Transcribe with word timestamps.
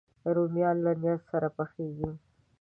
رومیان 0.35 0.75
له 0.85 0.91
نیت 1.01 1.21
سره 1.29 1.47
پخېږي 1.57 2.09